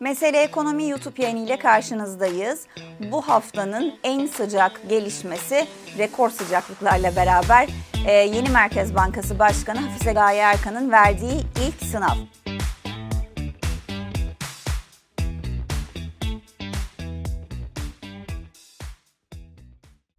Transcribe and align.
Mesele 0.00 0.42
Ekonomi 0.42 0.88
YouTube 0.88 1.22
yayını 1.22 1.38
ile 1.38 1.58
karşınızdayız. 1.58 2.66
Bu 3.12 3.22
haftanın 3.22 3.94
en 4.04 4.26
sıcak 4.26 4.88
gelişmesi 4.88 5.66
rekor 5.98 6.30
sıcaklıklarla 6.30 7.16
beraber 7.16 7.68
e, 8.06 8.12
yeni 8.12 8.50
Merkez 8.50 8.94
Bankası 8.94 9.38
Başkanı 9.38 9.78
Hafize 9.78 10.12
Gaye 10.12 10.40
Erkan'ın 10.40 10.90
verdiği 10.90 11.40
ilk 11.66 11.88
sınav. 11.90 12.16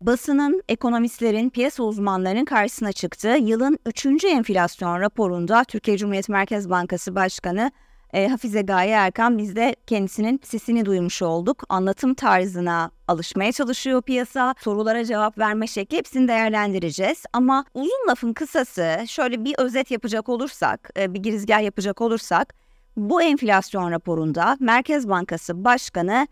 Basının, 0.02 0.64
ekonomistlerin, 0.70 1.50
piyasa 1.50 1.84
uzmanlarının 1.84 2.46
karşısına 2.46 2.92
çıktığı 2.92 3.38
yılın 3.38 3.80
3. 3.86 4.26
enflasyon 4.26 5.00
raporunda 5.02 5.64
Türkiye 5.64 5.98
Cumhuriyet 5.98 6.30
Merkez 6.30 6.70
Bankası 6.70 7.16
Başkanı 7.16 7.72
e, 8.16 8.28
Hafize 8.28 8.62
Gaye 8.62 8.92
Erkan 8.92 9.38
biz 9.38 9.56
de 9.56 9.76
kendisinin 9.88 10.40
sesini 10.44 10.86
duymuş 10.86 11.22
olduk. 11.22 11.64
Anlatım 11.70 12.14
tarzına 12.14 12.92
alışmaya 13.08 13.52
çalışıyor 13.52 14.02
piyasa. 14.02 14.56
Sorulara 14.60 15.06
cevap 15.06 15.38
verme 15.38 15.68
şekli 15.68 15.98
hepsini 15.98 16.28
değerlendireceğiz. 16.28 17.24
Ama 17.34 17.66
uzun 17.74 18.08
lafın 18.10 18.34
kısası 18.34 18.98
şöyle 19.08 19.46
bir 19.46 19.56
özet 19.58 19.92
yapacak 19.92 20.30
olursak, 20.30 20.90
e, 20.98 21.14
bir 21.14 21.20
girizgah 21.20 21.64
yapacak 21.64 22.02
olursak 22.02 22.54
bu 22.98 23.22
enflasyon 23.22 23.92
raporunda 23.92 24.58
Merkez 24.60 25.10
Bankası 25.10 25.66
Başkanı 25.66 26.28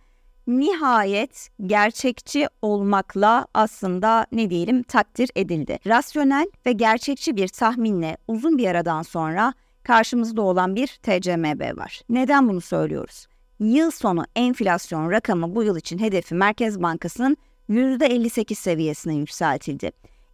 nihayet 0.47 1.49
gerçekçi 1.65 2.47
olmakla 2.61 3.47
aslında 3.53 4.27
ne 4.31 4.49
diyelim 4.49 4.83
takdir 4.83 5.29
edildi. 5.35 5.79
Rasyonel 5.87 6.47
ve 6.65 6.71
gerçekçi 6.71 7.35
bir 7.35 7.47
tahminle 7.47 8.17
uzun 8.27 8.57
bir 8.57 8.67
aradan 8.67 9.01
sonra 9.01 9.53
karşımızda 9.83 10.41
olan 10.41 10.75
bir 10.75 10.87
TCMB 10.87 11.77
var. 11.77 12.01
Neden 12.09 12.49
bunu 12.49 12.61
söylüyoruz? 12.61 13.27
Yıl 13.59 13.91
sonu 13.91 14.25
enflasyon 14.35 15.11
rakamı 15.11 15.55
bu 15.55 15.63
yıl 15.63 15.77
için 15.77 15.99
hedefi 15.99 16.35
Merkez 16.35 16.81
Bankası'nın 16.81 17.37
%58 17.69 18.55
seviyesine 18.55 19.15
yükseltildi. 19.15 19.91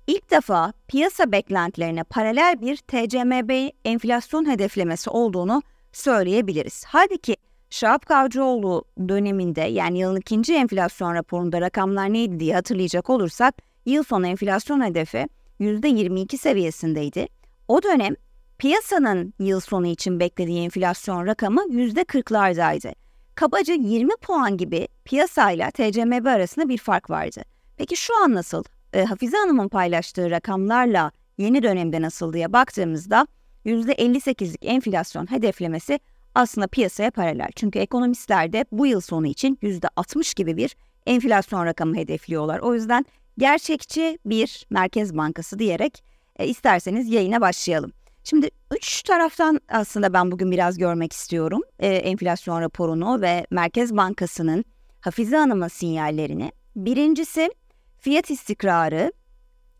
İlk 0.07 0.31
defa 0.31 0.73
piyasa 0.87 1.31
beklentilerine 1.31 2.03
paralel 2.03 2.61
bir 2.61 2.77
TCMB 2.77 3.69
enflasyon 3.85 4.49
hedeflemesi 4.49 5.09
olduğunu 5.09 5.61
söyleyebiliriz. 5.91 6.83
Halbuki 6.87 7.35
Şahap 7.69 8.05
Kavcıoğlu 8.05 8.83
döneminde 9.09 9.61
yani 9.61 9.99
yılın 9.99 10.19
ikinci 10.19 10.53
enflasyon 10.53 11.15
raporunda 11.15 11.61
rakamlar 11.61 12.13
neydi 12.13 12.39
diye 12.39 12.53
hatırlayacak 12.53 13.09
olursak 13.09 13.55
yıl 13.85 14.03
sonu 14.03 14.27
enflasyon 14.27 14.85
hedefi 14.85 15.27
%22 15.59 16.37
seviyesindeydi. 16.37 17.27
O 17.67 17.83
dönem 17.83 18.15
Piyasanın 18.59 19.33
yıl 19.39 19.59
sonu 19.59 19.87
için 19.87 20.19
beklediği 20.19 20.63
enflasyon 20.63 21.27
rakamı 21.27 21.61
%40'lardaydı. 21.61 22.93
Kabaca 23.35 23.73
20 23.73 24.09
puan 24.21 24.57
gibi 24.57 24.87
piyasayla 25.05 25.71
TCMB 25.71 26.25
arasında 26.25 26.69
bir 26.69 26.77
fark 26.77 27.09
vardı. 27.09 27.41
Peki 27.77 27.95
şu 27.95 28.23
an 28.23 28.33
nasıl? 28.33 28.63
E, 28.93 29.03
Hafize 29.03 29.37
Hanım'ın 29.37 29.67
paylaştığı 29.67 30.31
rakamlarla 30.31 31.11
yeni 31.37 31.63
dönemde 31.63 32.01
nasıl 32.01 32.33
diye 32.33 32.53
baktığımızda 32.53 33.27
%58'lik 33.65 34.65
enflasyon 34.65 35.31
hedeflemesi 35.31 35.99
aslında 36.35 36.67
piyasaya 36.67 37.11
paralel. 37.11 37.49
Çünkü 37.55 37.79
ekonomistler 37.79 38.53
de 38.53 38.65
bu 38.71 38.87
yıl 38.87 39.01
sonu 39.01 39.27
için 39.27 39.55
%60 39.63 40.35
gibi 40.35 40.57
bir 40.57 40.75
enflasyon 41.05 41.65
rakamı 41.65 41.95
hedefliyorlar. 41.95 42.59
O 42.59 42.73
yüzden 42.73 43.05
gerçekçi 43.37 44.19
bir 44.25 44.65
merkez 44.69 45.17
bankası 45.17 45.59
diyerek 45.59 46.03
e, 46.39 46.47
isterseniz 46.47 47.09
yayına 47.09 47.41
başlayalım. 47.41 47.91
Şimdi 48.23 48.49
üç 48.75 49.03
taraftan 49.03 49.59
aslında 49.69 50.13
ben 50.13 50.31
bugün 50.31 50.51
biraz 50.51 50.77
görmek 50.77 51.13
istiyorum 51.13 51.61
e, 51.79 51.87
enflasyon 51.87 52.61
raporunu 52.61 53.21
ve 53.21 53.45
Merkez 53.51 53.97
Bankası'nın 53.97 54.65
Hafize 55.01 55.37
Hanım'ın 55.37 55.67
sinyallerini. 55.67 56.51
Birincisi 56.75 57.49
fiyat 57.97 58.31
istikrarı 58.31 59.11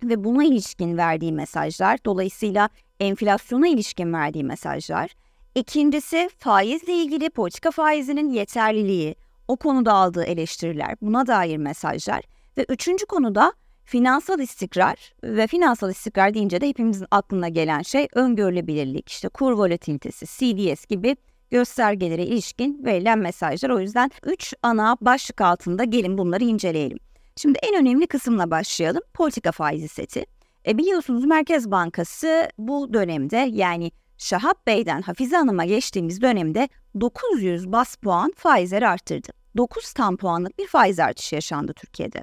ve 0.04 0.24
buna 0.24 0.44
ilişkin 0.44 0.98
verdiği 0.98 1.34
mesajlar. 1.34 2.00
Dolayısıyla 2.06 2.70
enflasyona 3.00 3.68
ilişkin 3.68 4.14
verdiği 4.14 4.44
mesajlar. 4.44 5.14
İkincisi 5.56 6.30
faizle 6.38 6.94
ilgili 6.94 7.30
politika 7.30 7.72
faizinin 7.72 8.30
yeterliliği, 8.30 9.16
o 9.48 9.58
konuda 9.58 9.94
aldığı 9.94 10.24
eleştiriler, 10.24 10.96
buna 11.02 11.28
dair 11.28 11.58
mesajlar. 11.58 12.22
Ve 12.58 12.66
üçüncü 12.70 13.06
konuda 13.06 13.54
Finansal 13.90 14.40
istikrar 14.40 15.14
ve 15.24 15.48
finansal 15.48 15.92
istikrar 15.92 16.34
deyince 16.34 16.62
de 16.62 16.70
hepimizin 16.70 17.06
aklına 17.12 17.48
gelen 17.48 17.82
şey 17.82 18.08
öngörülebilirlik, 18.14 19.10
işte 19.10 19.30
kur 19.30 19.52
volatilitesi, 19.52 20.26
CDS 20.26 20.86
gibi 20.86 21.16
göstergelere 21.52 22.26
ilişkin 22.26 22.86
verilen 22.86 23.20
mesajlar. 23.20 23.70
O 23.70 23.80
yüzden 23.80 24.12
3 24.26 24.54
ana 24.64 24.98
başlık 25.02 25.42
altında 25.42 25.84
gelin 25.84 26.18
bunları 26.18 26.44
inceleyelim. 26.44 26.98
Şimdi 27.36 27.60
en 27.62 27.82
önemli 27.82 28.08
kısımla 28.08 28.52
başlayalım. 28.52 29.02
Politika 29.14 29.52
faizi 29.52 29.88
seti. 29.88 30.26
E 30.68 30.78
biliyorsunuz 30.78 31.26
Merkez 31.26 31.72
Bankası 31.72 32.50
bu 32.58 32.94
dönemde 32.94 33.50
yani 33.52 33.92
Şahap 34.18 34.68
Bey'den 34.68 35.02
Hafize 35.02 35.36
Hanım'a 35.36 35.66
geçtiğimiz 35.66 36.22
dönemde 36.22 36.70
900 37.02 37.72
bas 37.72 37.96
puan 37.96 38.34
faizleri 38.38 38.88
arttırdı. 38.88 39.30
9 39.58 39.94
tam 39.94 40.18
puanlık 40.18 40.60
bir 40.60 40.68
faiz 40.68 41.00
artışı 41.00 41.36
yaşandı 41.36 41.74
Türkiye'de 41.74 42.22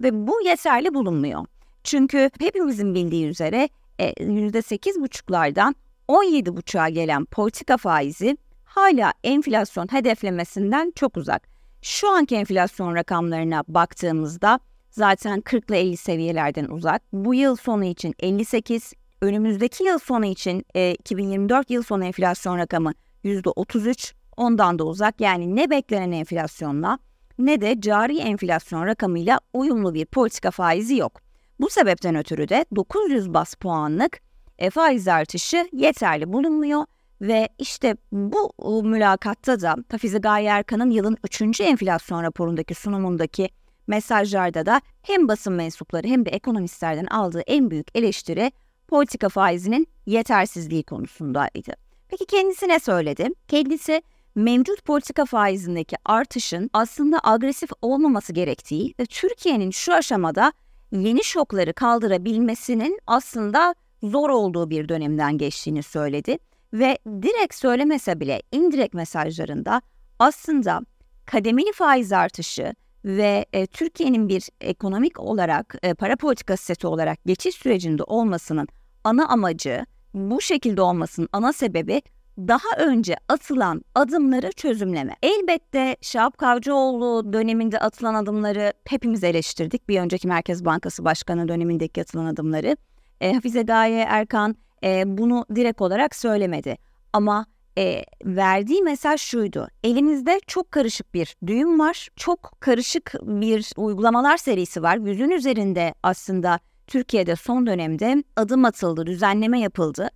ve 0.00 0.26
bu 0.26 0.40
yeterli 0.44 0.94
bulunmuyor. 0.94 1.46
Çünkü 1.84 2.30
hepimizin 2.40 2.94
bildiği 2.94 3.26
üzere 3.26 3.68
e, 3.98 4.12
%8,5'lardan 4.12 5.74
17,5'a 6.08 6.88
gelen 6.88 7.24
politika 7.24 7.76
faizi 7.76 8.36
hala 8.64 9.12
enflasyon 9.24 9.86
hedeflemesinden 9.92 10.92
çok 10.96 11.16
uzak. 11.16 11.48
Şu 11.82 12.10
anki 12.10 12.36
enflasyon 12.36 12.94
rakamlarına 12.94 13.64
baktığımızda 13.68 14.60
zaten 14.90 15.40
40 15.40 15.70
ile 15.70 15.80
50 15.80 15.96
seviyelerden 15.96 16.64
uzak. 16.64 17.02
Bu 17.12 17.34
yıl 17.34 17.56
sonu 17.56 17.84
için 17.84 18.14
58, 18.18 18.92
önümüzdeki 19.20 19.84
yıl 19.84 19.98
sonu 19.98 20.26
için 20.26 20.64
e, 20.74 20.92
2024 20.92 21.70
yıl 21.70 21.82
sonu 21.82 22.04
enflasyon 22.04 22.58
rakamı 22.58 22.92
%33, 23.24 24.14
ondan 24.36 24.78
da 24.78 24.84
uzak. 24.84 25.20
Yani 25.20 25.56
ne 25.56 25.70
beklenen 25.70 26.12
enflasyonla 26.12 26.98
ne 27.40 27.60
de 27.60 27.80
cari 27.80 28.18
enflasyon 28.18 28.86
rakamıyla 28.86 29.40
uyumlu 29.52 29.94
bir 29.94 30.06
politika 30.06 30.50
faizi 30.50 30.96
yok. 30.96 31.20
Bu 31.60 31.70
sebepten 31.70 32.14
ötürü 32.14 32.48
de 32.48 32.64
900 32.76 33.34
bas 33.34 33.54
puanlık 33.54 34.20
e, 34.58 34.70
faiz 34.70 35.08
artışı 35.08 35.68
yeterli 35.72 36.32
bulunmuyor 36.32 36.84
ve 37.20 37.48
işte 37.58 37.96
bu 38.12 38.52
mülakatta 38.84 39.60
da 39.60 39.76
Hafize 39.90 40.18
Gaye 40.18 40.48
Erkan'ın 40.48 40.90
yılın 40.90 41.16
3. 41.24 41.60
enflasyon 41.60 42.22
raporundaki 42.22 42.74
sunumundaki 42.74 43.48
mesajlarda 43.86 44.66
da 44.66 44.80
hem 45.02 45.28
basın 45.28 45.52
mensupları 45.52 46.06
hem 46.08 46.26
de 46.26 46.30
ekonomistlerden 46.30 47.06
aldığı 47.06 47.40
en 47.40 47.70
büyük 47.70 47.98
eleştiri 47.98 48.52
politika 48.88 49.28
faizinin 49.28 49.88
yetersizliği 50.06 50.82
konusundaydı. 50.82 51.72
Peki 52.08 52.26
kendisi 52.26 52.68
ne 52.68 52.80
söyledi? 52.80 53.28
Kendisi 53.48 54.02
mevcut 54.34 54.84
politika 54.84 55.24
faizindeki 55.24 55.96
artışın 56.04 56.70
aslında 56.72 57.20
agresif 57.24 57.70
olmaması 57.82 58.32
gerektiği 58.32 58.94
ve 59.00 59.06
Türkiye'nin 59.06 59.70
şu 59.70 59.94
aşamada 59.94 60.52
yeni 60.92 61.24
şokları 61.24 61.72
kaldırabilmesinin 61.72 63.00
aslında 63.06 63.74
zor 64.02 64.30
olduğu 64.30 64.70
bir 64.70 64.88
dönemden 64.88 65.38
geçtiğini 65.38 65.82
söyledi 65.82 66.38
ve 66.72 66.98
direkt 67.06 67.54
söylemese 67.54 68.20
bile 68.20 68.42
indirekt 68.52 68.94
mesajlarında 68.94 69.82
aslında 70.18 70.80
kademeli 71.26 71.72
faiz 71.72 72.12
artışı 72.12 72.74
ve 73.04 73.46
e, 73.52 73.66
Türkiye'nin 73.66 74.28
bir 74.28 74.48
ekonomik 74.60 75.20
olarak 75.20 75.74
e, 75.82 75.94
para 75.94 76.16
politikası 76.16 76.64
seti 76.64 76.86
olarak 76.86 77.24
geçiş 77.26 77.54
sürecinde 77.54 78.02
olmasının 78.02 78.68
ana 79.04 79.26
amacı 79.26 79.86
bu 80.14 80.40
şekilde 80.40 80.82
olmasının 80.82 81.28
ana 81.32 81.52
sebebi 81.52 82.02
daha 82.48 82.84
önce 82.84 83.16
atılan 83.28 83.82
adımları 83.94 84.52
çözümleme. 84.52 85.16
Elbette 85.22 85.96
Şahap 86.00 86.38
Kavcıoğlu 86.38 87.32
döneminde 87.32 87.78
atılan 87.78 88.14
adımları 88.14 88.72
hepimiz 88.88 89.24
eleştirdik. 89.24 89.88
Bir 89.88 90.00
önceki 90.00 90.28
Merkez 90.28 90.64
Bankası 90.64 91.04
Başkanı 91.04 91.48
dönemindeki 91.48 92.00
atılan 92.00 92.24
adımları. 92.24 92.76
E, 93.20 93.32
Hafize 93.32 93.62
Gaye 93.62 94.06
Erkan 94.08 94.56
e, 94.84 95.18
bunu 95.18 95.46
direkt 95.54 95.80
olarak 95.80 96.16
söylemedi. 96.16 96.76
Ama 97.12 97.46
e, 97.78 98.04
verdiği 98.24 98.82
mesaj 98.82 99.20
şuydu. 99.20 99.68
Elimizde 99.84 100.40
çok 100.46 100.72
karışık 100.72 101.14
bir 101.14 101.36
düğüm 101.46 101.78
var. 101.78 102.08
Çok 102.16 102.56
karışık 102.60 103.14
bir 103.22 103.72
uygulamalar 103.76 104.36
serisi 104.36 104.82
var. 104.82 104.96
Yüzün 104.96 105.30
üzerinde 105.30 105.94
aslında 106.02 106.58
Türkiye'de 106.86 107.36
son 107.36 107.66
dönemde 107.66 108.24
adım 108.36 108.64
atıldı, 108.64 109.06
düzenleme 109.06 109.60
yapıldı. 109.60 110.10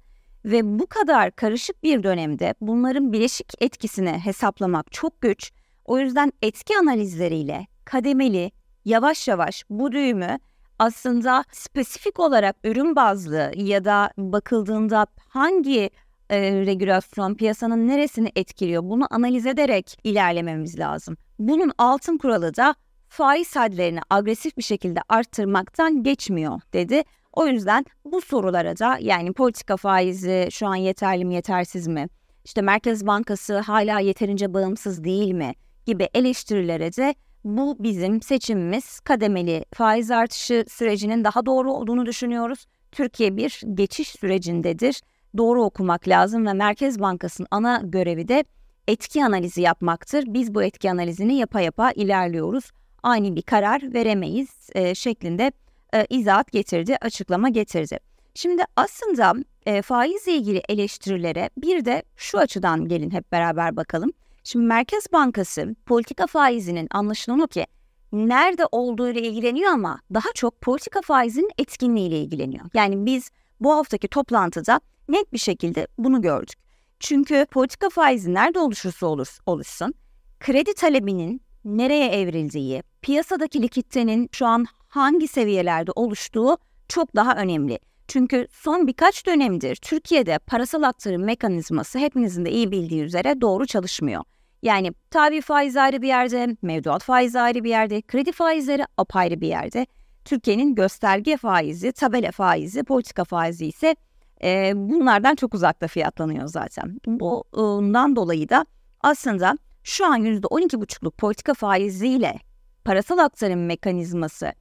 Ve 0.45 0.79
bu 0.79 0.87
kadar 0.87 1.31
karışık 1.31 1.83
bir 1.83 2.03
dönemde 2.03 2.55
bunların 2.61 3.13
bileşik 3.13 3.53
etkisini 3.61 4.11
hesaplamak 4.11 4.93
çok 4.93 5.21
güç. 5.21 5.53
O 5.85 5.99
yüzden 5.99 6.33
etki 6.43 6.79
analizleriyle 6.79 7.67
kademeli, 7.85 8.51
yavaş 8.85 9.29
yavaş 9.29 9.65
bu 9.71 9.93
düğümü 9.93 10.39
aslında 10.79 11.45
spesifik 11.53 12.21
olarak 12.21 12.57
ürün 12.65 12.97
bazlı 12.97 13.53
ya 13.57 13.85
da 13.85 14.11
bakıldığında 14.19 15.07
hangi 15.29 15.91
e, 16.31 16.53
regülasyon 16.53 17.35
piyasanın 17.35 17.89
neresini 17.89 18.33
etkiliyor 18.37 18.83
bunu 18.83 19.07
analiz 19.11 19.47
ederek 19.47 19.99
ilerlememiz 20.05 20.79
lazım. 20.79 21.17
Bunun 21.39 21.73
altın 21.79 22.19
kuralı 22.19 22.57
da 22.57 22.75
faiz 23.09 23.57
hadlerini 23.57 24.01
agresif 24.11 24.57
bir 24.57 24.63
şekilde 24.63 25.01
arttırmaktan 25.09 26.03
geçmiyor 26.03 26.61
dedi. 26.73 27.03
O 27.37 27.47
yüzden 27.47 27.85
bu 28.05 28.21
sorulara 28.21 28.79
da 28.79 28.99
yani 29.01 29.33
politika 29.33 29.77
faizi 29.77 30.49
şu 30.51 30.67
an 30.67 30.77
yeterli 30.77 31.25
mi 31.25 31.35
yetersiz 31.35 31.87
mi? 31.87 32.09
İşte 32.45 32.63
Merkez 32.63 33.07
Bankası 33.07 33.59
hala 33.59 34.01
yeterince 34.01 34.55
bağımsız 34.55 35.05
değil 35.05 35.33
mi? 35.33 35.53
gibi 35.87 36.09
eleştirilere 36.15 36.93
de 36.97 37.15
bu 37.45 37.77
bizim 37.81 38.23
seçimimiz 38.23 39.01
kademeli 39.01 39.65
faiz 39.75 40.11
artışı 40.11 40.65
sürecinin 40.69 41.25
daha 41.25 41.47
doğru 41.47 41.73
olduğunu 41.73 42.07
düşünüyoruz. 42.07 42.67
Türkiye 42.93 43.37
bir 43.37 43.61
geçiş 43.75 44.09
sürecindedir. 44.09 45.01
Doğru 45.37 45.63
okumak 45.63 46.09
lazım 46.09 46.47
ve 46.47 46.53
Merkez 46.53 47.01
Bankası'nın 47.01 47.49
ana 47.51 47.81
görevi 47.85 48.29
de 48.29 48.45
etki 48.89 49.25
analizi 49.25 49.63
yapmaktır. 49.63 50.25
Biz 50.27 50.55
bu 50.55 50.63
etki 50.63 50.91
analizini 50.91 51.35
yapa 51.35 51.61
yapa 51.61 51.91
ilerliyoruz. 51.91 52.71
Aynı 53.03 53.37
bir 53.37 53.43
karar 53.43 53.95
veremeyiz 53.95 54.71
e, 54.75 54.95
şeklinde 54.95 55.53
e, 55.95 56.07
izahat 56.11 56.53
getirdi, 56.53 56.97
açıklama 57.01 57.49
getirdi. 57.49 57.99
Şimdi 58.35 58.63
aslında 58.77 59.35
e, 59.67 59.83
faizle 59.83 60.33
ilgili 60.33 60.63
eleştirilere 60.69 61.51
bir 61.57 61.85
de 61.85 62.03
şu 62.17 62.39
açıdan 62.39 62.89
gelin 62.89 63.11
hep 63.11 63.33
beraber 63.33 63.77
bakalım. 63.77 64.11
Şimdi 64.45 64.67
Merkez 64.67 65.13
Bankası 65.13 65.75
politika 65.87 66.27
faizinin 66.27 66.89
anlaşılan 66.91 67.41
o 67.41 67.47
ki 67.47 67.67
nerede 68.13 68.65
olduğu 68.73 69.09
ile 69.09 69.23
ilgileniyor 69.23 69.73
ama 69.73 70.01
daha 70.15 70.33
çok 70.35 70.61
politika 70.61 71.01
faizinin 71.03 71.51
etkinliği 71.59 72.09
ile 72.09 72.19
ilgileniyor. 72.19 72.65
Yani 72.75 73.07
biz 73.07 73.31
bu 73.61 73.73
haftaki 73.73 74.09
toplantıda 74.09 74.81
net 75.09 75.33
bir 75.33 75.39
şekilde 75.39 75.87
bunu 75.99 76.23
gördük. 76.23 76.59
Çünkü 77.01 77.47
politika 77.51 77.89
faizi 77.89 78.35
nerede 78.35 78.59
oluşursa 78.59 79.07
olur, 79.07 79.39
oluşsun 79.47 79.95
kredi 80.41 80.75
talebinin 80.75 81.43
nereye 81.65 82.09
evrildiği, 82.09 82.83
piyasadaki 83.03 83.63
likiditenin 83.63 84.29
şu 84.33 84.47
an 84.47 84.67
hangi 84.95 85.29
seviyelerde 85.29 85.91
oluştuğu 85.95 86.59
çok 86.89 87.17
daha 87.17 87.37
önemli. 87.37 87.79
Çünkü 88.09 88.49
son 88.51 88.87
birkaç 88.87 89.27
dönemdir 89.27 89.77
Türkiye'de 89.77 90.39
parasal 90.39 90.83
aktarım 90.83 91.25
mekanizması 91.25 91.99
hepinizin 91.99 92.45
de 92.45 92.51
iyi 92.51 92.71
bildiği 92.71 93.03
üzere 93.03 93.41
doğru 93.41 93.67
çalışmıyor. 93.67 94.23
Yani 94.63 94.93
tabi 95.11 95.41
faiz 95.41 95.77
ayrı 95.77 96.03
bir 96.03 96.09
yerde, 96.09 96.57
mevduat 96.63 97.03
faizi 97.03 97.41
ayrı 97.41 97.65
bir 97.65 97.71
yerde, 97.71 98.03
kredi 98.03 98.33
faizleri 98.33 98.85
apayrı 98.97 99.41
bir 99.41 99.49
yerde. 99.49 99.87
Türkiye'nin 100.25 100.75
gösterge 100.75 101.37
faizi, 101.37 101.93
tabela 101.93 102.33
faizi, 102.33 102.85
politika 102.85 103.25
faizi 103.25 103.67
ise 103.67 103.97
e, 104.43 104.73
bunlardan 104.75 105.35
çok 105.35 105.55
uzakta 105.55 105.87
fiyatlanıyor 105.89 106.47
zaten. 106.47 107.01
Bundan 107.07 108.17
dolayı 108.17 108.49
da 108.49 108.67
aslında 109.01 109.59
şu 109.83 110.07
an 110.07 110.23
%12,5'luk 110.23 111.11
politika 111.11 111.55
faiziyle 111.55 112.39
parasal 112.85 113.19
aktarım 113.19 113.67
mekanizması 113.67 114.53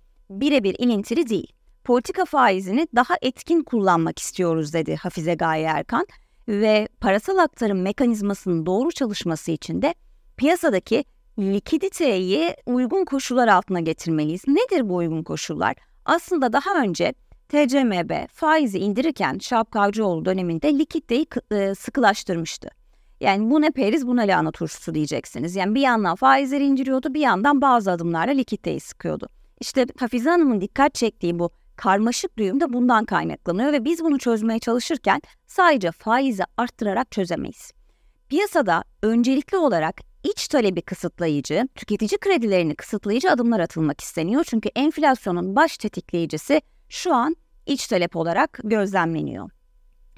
birebir 0.41 0.75
ilintili 0.80 1.30
değil. 1.30 1.53
Politika 1.83 2.25
faizini 2.25 2.88
daha 2.95 3.15
etkin 3.21 3.63
kullanmak 3.63 4.19
istiyoruz 4.19 4.74
dedi 4.74 4.95
Hafize 4.95 5.35
Gaye 5.35 5.63
Erkan 5.63 6.07
ve 6.47 6.88
parasal 7.00 7.38
aktarım 7.38 7.81
mekanizmasının 7.81 8.65
doğru 8.65 8.91
çalışması 8.91 9.51
için 9.51 9.81
de 9.81 9.95
piyasadaki 10.38 11.06
likiditeyi 11.39 12.56
uygun 12.65 13.06
koşullar 13.06 13.47
altına 13.47 13.80
getirmeliyiz. 13.80 14.41
Nedir 14.47 14.89
bu 14.89 14.95
uygun 14.95 15.24
koşullar? 15.24 15.75
Aslında 16.06 16.53
daha 16.53 16.81
önce 16.81 17.13
TCMB 17.50 18.27
faizi 18.29 18.79
indirirken 18.79 19.38
Şapkavcıoğlu 19.38 20.25
döneminde 20.25 20.79
likiditeyi 20.79 21.27
e, 21.51 21.75
sıkılaştırmıştı. 21.75 22.69
Yani 23.21 23.50
bu 23.50 23.62
ne 23.62 23.71
periz 23.71 24.07
bu 24.07 24.18
ne 24.18 24.27
lahana 24.27 24.51
turşusu 24.51 24.95
diyeceksiniz. 24.95 25.56
Yani 25.56 25.75
bir 25.75 25.81
yandan 25.81 26.15
faizleri 26.15 26.65
indiriyordu 26.65 27.13
bir 27.13 27.21
yandan 27.21 27.62
bazı 27.62 27.91
adımlarla 27.91 28.33
likiditeyi 28.33 28.79
sıkıyordu. 28.79 29.29
İşte 29.61 29.85
Hafize 30.00 30.29
Hanım'ın 30.29 30.61
dikkat 30.61 30.95
çektiği 30.95 31.39
bu 31.39 31.50
karmaşık 31.75 32.38
düğüm 32.38 32.59
de 32.59 32.73
bundan 32.73 33.05
kaynaklanıyor 33.05 33.73
ve 33.73 33.85
biz 33.85 34.03
bunu 34.03 34.19
çözmeye 34.19 34.59
çalışırken 34.59 35.21
sadece 35.47 35.91
faizi 35.91 36.44
arttırarak 36.57 37.11
çözemeyiz. 37.11 37.71
Piyasada 38.29 38.83
öncelikli 39.01 39.57
olarak 39.57 40.01
iç 40.23 40.47
talebi 40.47 40.81
kısıtlayıcı, 40.81 41.67
tüketici 41.75 42.19
kredilerini 42.19 42.75
kısıtlayıcı 42.75 43.31
adımlar 43.31 43.59
atılmak 43.59 44.01
isteniyor. 44.01 44.44
Çünkü 44.47 44.69
enflasyonun 44.75 45.55
baş 45.55 45.77
tetikleyicisi 45.77 46.61
şu 46.89 47.13
an 47.13 47.35
iç 47.65 47.88
talep 47.88 48.15
olarak 48.15 48.59
gözlemleniyor. 48.63 49.50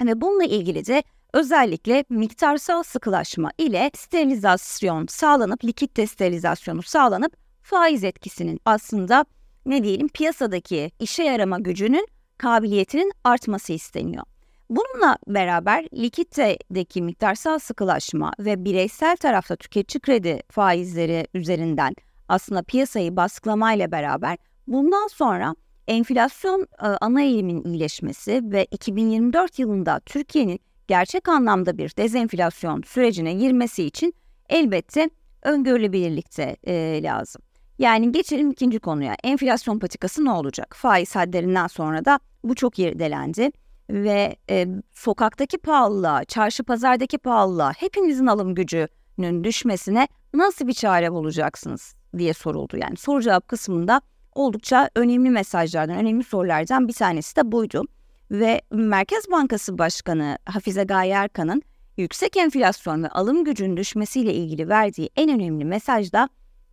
Ve 0.02 0.22
bununla 0.22 0.44
ilgili 0.44 0.86
de 0.86 1.04
özellikle 1.34 2.06
miktarsal 2.10 2.84
sıkılaşma 2.84 3.52
ile 3.58 3.92
sterilizasyon 3.96 5.06
sağlanıp, 5.10 5.66
likit 5.66 6.10
sterilizasyonu 6.10 6.82
sağlanıp 6.82 7.45
faiz 7.66 8.04
etkisinin 8.04 8.60
aslında 8.66 9.26
ne 9.66 9.84
diyelim 9.84 10.08
piyasadaki 10.08 10.92
işe 11.00 11.24
yarama 11.24 11.60
gücünün 11.60 12.08
kabiliyetinin 12.38 13.12
artması 13.24 13.74
isteniyor. 13.74 14.24
Bununla 14.70 15.18
beraber 15.28 15.86
likiditedeki 15.94 17.02
miktarsal 17.02 17.60
sıkılaşma 17.60 18.34
ve 18.40 18.66
bireysel 18.66 19.18
tarafta 19.18 19.56
tüketici 19.56 20.02
kredi 20.02 20.40
faizleri 20.50 21.28
üzerinden 21.34 21.96
aslında 22.28 22.64
piyasayı 22.64 23.16
baskılamayla 23.16 23.92
beraber 23.92 24.38
bundan 24.68 25.08
sonra 25.08 25.56
enflasyon 25.88 26.62
e, 26.62 26.86
ana 26.86 27.22
eğilimin 27.22 27.64
iyileşmesi 27.64 28.42
ve 28.44 28.66
2024 28.72 29.60
yılında 29.60 30.00
Türkiye'nin 30.00 30.60
gerçek 30.88 31.30
anlamda 31.30 31.78
bir 31.78 31.98
dezenflasyon 31.98 32.82
sürecine 32.82 33.34
girmesi 33.34 33.84
için 33.84 34.14
elbette 34.50 35.10
öngörülebilirlikte 35.44 36.58
e, 36.64 37.04
lazım. 37.04 37.45
Yani 37.80 38.12
geçelim 38.12 38.52
ikinci 38.52 38.80
konuya. 38.80 39.16
Enflasyon 39.24 39.80
patikası 39.80 40.26
ne 40.26 40.32
olacak? 40.32 40.76
Faiz 40.78 41.16
hadlerinden 41.16 41.68
sonra 41.68 42.06
da 42.06 42.20
bu 42.44 42.56
çok 42.56 42.80
irdelendi 42.80 43.52
ve 43.90 44.36
e, 44.50 44.68
sokaktaki 44.94 45.58
pahalılığa, 45.58 46.24
çarşı 46.24 46.64
pazardaki 46.64 47.18
pahalılığa, 47.18 47.72
hepinizin 47.72 48.26
alım 48.26 48.56
gücünün 48.56 49.44
düşmesine 49.44 50.08
nasıl 50.34 50.68
bir 50.68 50.74
çare 50.74 51.12
bulacaksınız 51.12 51.96
diye 52.18 52.34
soruldu. 52.34 52.78
Yani 52.78 52.98
soru 52.98 53.22
cevap 53.22 53.48
kısmında 53.48 54.02
oldukça 54.36 54.90
önemli 54.96 55.30
mesajlardan, 55.30 55.98
önemli 55.98 56.24
sorulardan 56.24 56.88
bir 56.88 56.94
tanesi 56.94 57.36
de 57.36 57.52
buydu. 57.52 57.84
Ve 58.32 58.62
Merkez 58.72 59.32
Bankası 59.32 59.78
Başkanı 59.78 60.38
Hafize 60.46 60.84
Gaye 60.84 61.14
Erkan'ın 61.14 61.62
yüksek 61.98 62.38
enflasyon 62.38 63.04
ve 63.04 63.10
alım 63.10 63.44
gücünün 63.44 63.78
düşmesiyle 63.78 64.34
ilgili 64.34 64.70
verdiği 64.70 65.10
en 65.16 65.30
önemli 65.30 65.66
mesaj 65.66 66.14
da 66.14 66.30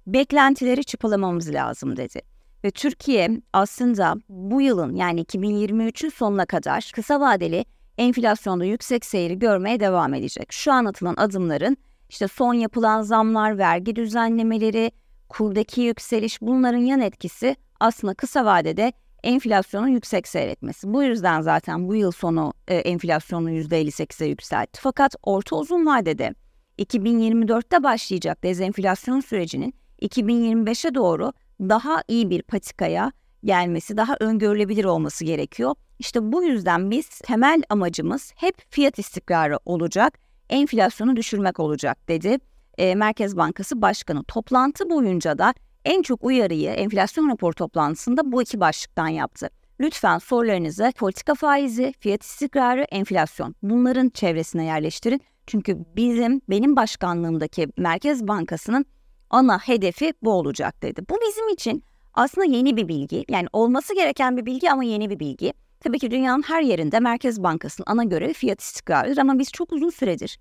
beklentileri 0.07 0.85
çıpalamamız 0.85 1.55
lazım 1.55 1.97
dedi. 1.97 2.21
Ve 2.65 2.71
Türkiye 2.71 3.41
aslında 3.53 4.15
bu 4.29 4.61
yılın 4.61 4.95
yani 4.95 5.23
2023'ün 5.23 6.11
sonuna 6.11 6.47
kadar 6.47 6.93
kısa 6.95 7.21
vadeli 7.21 7.65
enflasyonda 7.99 8.65
yüksek 8.65 9.05
seyri 9.05 9.39
görmeye 9.39 9.81
devam 9.81 10.15
edecek. 10.15 10.53
Şu 10.53 10.73
an 10.73 10.85
atılan 10.85 11.15
adımların 11.17 11.77
işte 12.09 12.29
son 12.29 12.55
yapılan 12.55 13.03
zamlar, 13.03 13.59
vergi 13.59 13.97
düzenlemeleri, 13.97 14.93
kurdaki 15.29 15.81
yükseliş 15.81 16.43
bunların 16.43 16.79
yan 16.79 17.01
etkisi 17.01 17.57
aslında 17.81 18.15
kısa 18.15 18.45
vadede 18.45 18.93
enflasyonun 19.23 19.89
yüksek 19.89 20.29
seyretmesi. 20.29 20.93
Bu 20.93 21.03
yüzden 21.03 21.41
zaten 21.41 21.89
bu 21.89 21.95
yıl 21.95 22.11
sonu 22.11 22.55
e, 22.69 22.75
enflasyonu 22.75 23.51
%58'e 23.51 24.27
yükseltti. 24.27 24.81
Fakat 24.81 25.15
orta 25.23 25.57
uzun 25.57 25.87
vadede 25.87 26.35
2024'te 26.79 27.83
başlayacak 27.83 28.45
dezenflasyon 28.45 29.21
sürecinin 29.21 29.75
2025'e 30.03 30.95
doğru 30.95 31.33
daha 31.61 32.03
iyi 32.09 32.31
bir 32.31 32.43
patikaya 32.43 33.13
gelmesi, 33.45 33.97
daha 33.97 34.17
öngörülebilir 34.21 34.85
olması 34.85 35.25
gerekiyor. 35.25 35.75
İşte 35.99 36.33
bu 36.33 36.45
yüzden 36.45 36.91
biz 36.91 37.09
temel 37.09 37.63
amacımız 37.69 38.33
hep 38.37 38.55
fiyat 38.71 38.99
istikrarı 38.99 39.59
olacak, 39.65 40.19
enflasyonu 40.51 41.17
düşürmek 41.17 41.61
olacak 41.61 42.09
dedi. 42.09 42.39
E, 42.79 42.95
Merkez 42.95 43.37
Bankası 43.37 43.83
Başkanı 43.83 44.25
toplantı 44.25 44.91
boyunca 44.91 45.39
da 45.39 45.55
en 45.85 46.03
çok 46.03 46.25
uyarıyı 46.25 46.71
enflasyon 46.71 47.31
raporu 47.31 47.55
toplantısında 47.55 48.33
bu 48.33 48.43
iki 48.43 48.61
başlıktan 48.61 49.09
yaptı. 49.09 49.51
Lütfen 49.81 50.19
sorularınızı 50.19 50.93
politika 50.97 51.35
faizi, 51.35 51.95
fiyat 52.01 52.23
istikrarı, 52.23 52.83
enflasyon 52.83 53.55
bunların 53.63 54.09
çevresine 54.09 54.65
yerleştirin. 54.65 55.21
Çünkü 55.47 55.79
bizim 55.97 56.41
benim 56.51 56.77
başkanlığımdaki 56.77 57.69
Merkez 57.77 58.29
Bankası'nın 58.29 58.87
ana 59.33 59.59
hedefi 59.59 60.13
bu 60.23 60.33
olacak 60.33 60.83
dedi. 60.83 61.03
Bu 61.11 61.19
bizim 61.29 61.49
için 61.49 61.85
aslında 62.15 62.47
yeni 62.47 62.77
bir 62.77 62.89
bilgi. 62.89 63.25
Yani 63.29 63.47
olması 63.53 63.95
gereken 63.95 64.37
bir 64.37 64.47
bilgi 64.47 64.71
ama 64.71 64.85
yeni 64.85 65.11
bir 65.11 65.19
bilgi. 65.19 65.53
Tabii 65.81 65.99
ki 65.99 66.11
dünyanın 66.11 66.43
her 66.43 66.63
yerinde 66.63 67.01
Merkez 67.01 67.43
Bankası'nın 67.43 67.87
ana 67.89 68.05
görevi 68.05 68.33
fiyat 68.33 68.61
istikrarıdır 68.61 69.19
ama 69.19 69.39
biz 69.39 69.53
çok 69.53 69.73
uzun 69.73 69.91
süredir 69.91 70.39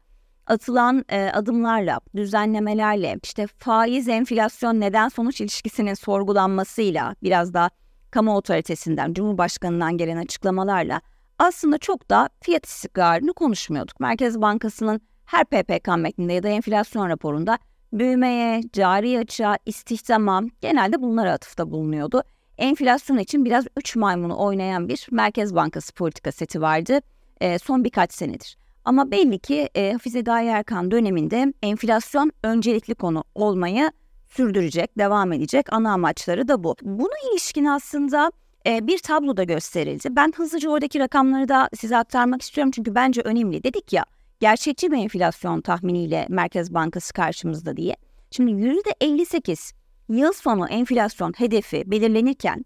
atılan 0.48 1.06
e, 1.10 1.32
adımlarla, 1.34 2.00
düzenlemelerle, 2.16 3.20
işte 3.24 3.48
faiz 3.48 4.08
enflasyon 4.08 4.80
neden 4.80 5.10
sonuç 5.10 5.42
ilişkisinin 5.42 5.94
sorgulanmasıyla 5.94 7.16
biraz 7.24 7.54
da 7.54 7.70
kamu 8.12 8.36
otoritesinden, 8.36 9.14
Cumhurbaşkanı'ndan 9.14 9.98
gelen 9.98 10.18
açıklamalarla 10.18 11.02
aslında 11.40 11.78
çok 11.78 12.10
da 12.10 12.30
fiyat 12.42 12.66
istikrarını 12.66 13.34
konuşmuyorduk. 13.34 14.00
Merkez 14.00 14.42
Bankası'nın 14.42 15.02
her 15.26 15.46
PPK 15.46 15.88
metninde 15.98 16.34
ya 16.34 16.44
da 16.44 16.50
enflasyon 16.50 17.10
raporunda 17.10 17.60
büyümeye, 17.94 18.62
cari 18.74 19.20
açığa, 19.20 19.58
istihdama 19.66 20.44
genelde 20.62 21.02
bunlara 21.02 21.34
atıfta 21.34 21.72
bulunuyordu. 21.72 22.24
Enflasyon 22.58 23.18
için 23.18 23.46
biraz 23.46 23.66
üç 23.78 23.96
maymunu 23.96 24.38
oynayan 24.38 24.90
bir 24.90 25.08
Merkez 25.12 25.56
Bankası 25.56 25.94
politika 25.94 26.32
seti 26.32 26.62
vardı 26.62 27.00
e, 27.42 27.60
son 27.60 27.84
birkaç 27.84 28.14
senedir. 28.14 28.58
Ama 28.86 29.12
belli 29.12 29.40
ki 29.40 29.70
e, 29.76 29.92
Hafize 29.92 30.22
Gaye 30.22 30.50
Erkan 30.50 30.92
döneminde 30.92 31.54
enflasyon 31.62 32.32
öncelikli 32.44 32.96
konu 32.96 33.24
olmaya 33.36 33.92
sürdürecek, 34.30 34.98
devam 34.98 35.34
edecek. 35.34 35.74
Ana 35.74 35.94
amaçları 35.94 36.48
da 36.48 36.64
bu. 36.64 36.76
Buna 36.82 37.32
ilişkin 37.32 37.66
aslında 37.66 38.32
e, 38.68 38.88
bir 38.88 39.00
tablo 39.00 39.38
da 39.38 39.44
gösterildi. 39.44 40.16
Ben 40.16 40.34
hızlıca 40.36 40.70
oradaki 40.70 41.00
rakamları 41.00 41.50
da 41.50 41.70
size 41.74 41.98
aktarmak 41.98 42.42
istiyorum 42.42 42.72
çünkü 42.76 42.96
bence 42.96 43.22
önemli. 43.22 43.64
Dedik 43.64 43.94
ya 43.94 44.06
gerçekçi 44.42 44.92
bir 44.92 44.98
enflasyon 44.98 45.62
tahminiyle 45.62 46.26
Merkez 46.30 46.74
Bankası 46.74 47.14
karşımızda 47.14 47.78
diye. 47.78 47.96
Şimdi 48.32 48.52
%58 48.52 49.74
yıl 50.10 50.34
sonu 50.34 50.68
enflasyon 50.68 51.34
hedefi 51.38 51.92
belirlenirken 51.92 52.66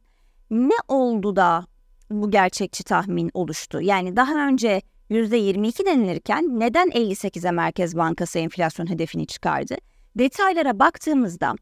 ne 0.51 0.75
oldu 0.87 1.35
da 1.35 1.67
bu 2.09 2.31
gerçekçi 2.31 2.83
tahmin 2.83 3.31
oluştu? 3.33 3.81
Yani 3.81 4.15
daha 4.15 4.47
önce 4.47 4.81
%22 5.09 5.85
denilirken 5.85 6.59
neden 6.59 6.89
58'e 6.89 7.51
Merkez 7.51 7.97
Bankası 7.97 8.39
enflasyon 8.39 8.89
hedefini 8.89 9.27
çıkardı? 9.27 9.75
Detaylara 10.17 10.79
baktığımızda 10.79 11.55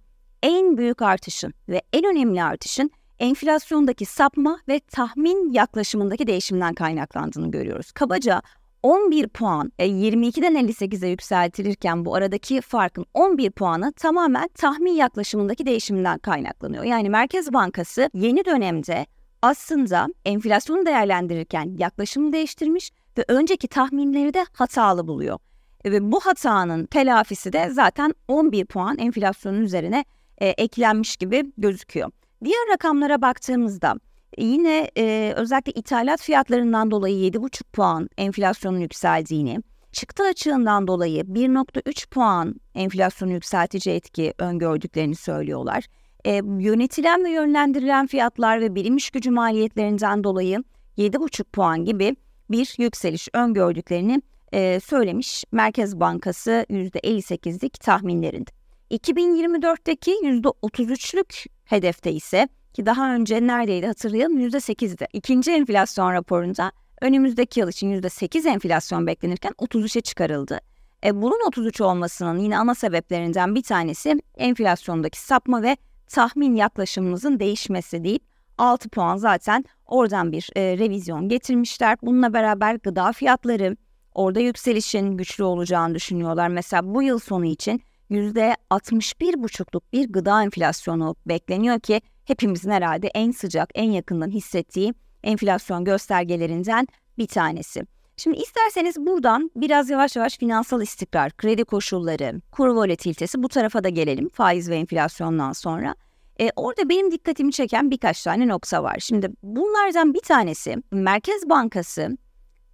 en 0.44 0.78
büyük 0.78 1.02
artışın 1.02 1.54
ve 1.70 1.82
en 1.94 2.06
önemli 2.06 2.44
artışın 2.44 2.92
enflasyondaki 3.20 4.06
sapma 4.06 4.60
ve 4.68 4.80
tahmin 4.80 5.52
yaklaşımındaki 5.52 6.28
değişimden 6.28 6.74
kaynaklandığını 6.74 7.52
görüyoruz. 7.52 7.92
Kabaca 7.92 8.42
11 8.84 9.28
puan 9.28 9.72
22'den 9.80 10.56
e, 10.56 10.60
58'e 10.60 11.10
yükseltilirken 11.10 12.06
bu 12.06 12.16
aradaki 12.16 12.62
farkın 12.62 13.06
11 13.14 13.52
puanı 13.52 13.94
tamamen 13.94 14.48
tahmin 14.48 14.92
yaklaşımındaki 14.92 15.66
değişimden 15.66 16.20
kaynaklanıyor. 16.20 16.84
Yani 16.84 17.10
Merkez 17.10 17.54
Bankası 17.54 18.10
yeni 18.14 18.46
dönemde 18.46 19.06
aslında 19.42 20.08
enflasyonu 20.26 20.86
değerlendirirken 20.86 21.76
yaklaşımı 21.78 22.34
değiştirmiş 22.34 22.92
ve 23.18 23.26
önceki 23.28 23.68
tahminleri 23.68 24.34
de 24.34 24.46
hatalı 24.54 25.08
buluyor. 25.08 25.40
Ve 25.86 26.12
bu 26.12 26.20
hatanın 26.20 26.86
telafisi 26.86 27.54
de 27.54 27.70
zaten 27.70 28.14
11 28.28 28.66
puan 28.66 28.98
enflasyonun 28.98 29.62
üzerine 29.62 30.06
e, 30.38 30.48
eklenmiş 30.48 31.18
gibi 31.18 31.52
gözüküyor. 31.58 32.12
Diğer 32.44 32.68
rakamlara 32.74 33.22
baktığımızda 33.22 33.96
yine 34.38 34.92
e, 34.98 35.34
özellikle 35.36 35.72
ithalat 35.72 36.22
fiyatlarından 36.22 36.92
dolayı 36.92 37.32
7,5 37.32 37.64
puan 37.74 38.10
enflasyonun 38.18 38.80
yükseldiğini, 38.80 39.60
çıktı 39.92 40.24
açığından 40.24 40.88
dolayı 40.88 41.24
1,3 41.24 42.10
puan 42.10 42.56
enflasyonu 42.76 43.32
yükseltici 43.32 43.96
etki 43.96 44.34
öngördüklerini 44.38 45.16
söylüyorlar. 45.16 45.86
E, 46.26 46.32
yönetilen 46.60 47.24
ve 47.24 47.30
yönlendirilen 47.30 48.08
fiyatlar 48.08 48.62
ve 48.62 48.76
birim 48.76 48.98
iş 48.98 49.12
gücü 49.12 49.32
maliyetlerinden 49.32 50.24
dolayı 50.24 50.64
7,5 50.98 51.44
puan 51.44 51.86
gibi 51.86 52.16
bir 52.50 52.76
yükseliş 52.78 53.30
öngördüklerini 53.34 54.22
e, 54.52 54.80
söylemiş 54.80 55.44
Merkez 55.52 56.00
Bankası 56.00 56.66
%58'lik 56.70 57.80
tahminlerinde. 57.80 58.52
2024'teki 58.92 60.12
%33'lük 60.12 61.46
hedefte 61.66 62.12
ise 62.12 62.48
ki 62.74 62.86
daha 62.86 63.16
önce 63.16 63.48
neredeydi 63.48 63.88
hatırlayalım 63.88 64.40
%8'di. 64.40 65.08
İkinci 65.14 65.52
enflasyon 65.52 66.14
raporunda 66.14 66.72
önümüzdeki 67.02 67.60
yıl 67.60 67.70
için 67.70 68.02
%8 68.02 68.50
enflasyon 68.50 69.08
beklenirken 69.08 69.52
33'e 69.52 70.02
çıkarıldı. 70.02 70.60
E, 71.06 71.22
bunun 71.22 71.48
33 71.48 71.82
olmasının 71.82 72.38
yine 72.38 72.58
ana 72.58 72.76
sebeplerinden 72.76 73.56
bir 73.56 73.64
tanesi 73.64 74.22
enflasyondaki 74.38 75.20
sapma 75.20 75.64
ve 75.64 75.78
tahmin 76.08 76.56
yaklaşımımızın 76.56 77.40
değişmesi 77.40 78.04
deyip 78.04 78.24
6 78.58 78.90
puan 78.90 79.18
zaten 79.18 79.66
oradan 79.86 80.32
bir 80.32 80.50
e, 80.56 80.78
revizyon 80.78 81.30
getirmişler. 81.30 81.98
Bununla 82.02 82.34
beraber 82.34 82.76
gıda 82.76 83.12
fiyatları 83.12 83.78
orada 84.14 84.40
yükselişin 84.40 85.18
güçlü 85.18 85.44
olacağını 85.44 85.96
düşünüyorlar. 85.96 86.48
Mesela 86.48 86.94
bu 86.94 87.04
yıl 87.04 87.20
sonu 87.20 87.46
için 87.46 87.82
%61,5'luk 88.12 89.82
bir 89.94 90.08
gıda 90.14 90.44
enflasyonu 90.44 91.16
bekleniyor 91.26 91.80
ki 91.80 92.02
hepimizin 92.26 92.72
herhalde 92.72 93.08
en 93.08 93.32
sıcak, 93.32 93.70
en 93.76 93.92
yakından 93.92 94.30
hissettiği 94.30 94.94
enflasyon 95.24 95.86
göstergelerinden 95.86 96.88
bir 97.18 97.28
tanesi. 97.28 97.84
Şimdi 98.18 98.38
isterseniz 98.38 98.98
buradan 98.98 99.52
biraz 99.56 99.90
yavaş 99.90 100.16
yavaş 100.16 100.38
finansal 100.38 100.82
istikrar, 100.82 101.32
kredi 101.32 101.64
koşulları, 101.64 102.42
kur 102.52 102.68
volatilitesi 102.68 103.44
bu 103.44 103.50
tarafa 103.50 103.84
da 103.84 103.90
gelelim 103.90 104.30
faiz 104.30 104.70
ve 104.70 104.76
enflasyondan 104.76 105.52
sonra. 105.52 105.96
E, 106.40 106.50
orada 106.56 106.90
benim 106.90 107.12
dikkatimi 107.12 107.52
çeken 107.52 107.92
birkaç 107.92 108.24
tane 108.24 108.48
nokta 108.48 108.84
var. 108.84 108.96
Şimdi 109.00 109.30
bunlardan 109.44 110.14
bir 110.14 110.20
tanesi 110.20 110.76
Merkez 110.92 111.50
Bankası 111.50 112.18